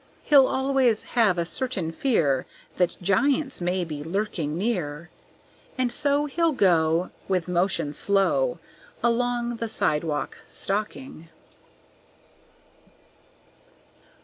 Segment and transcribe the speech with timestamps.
[0.23, 5.11] He'll always have a certain fear That giants may be lurking near,
[5.77, 8.57] And so he'll go With motion slow
[9.03, 11.29] Along the sidewalk stalking.